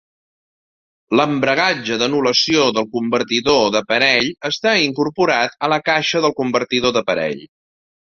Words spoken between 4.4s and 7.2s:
està incorporat a la caixa del convertidor de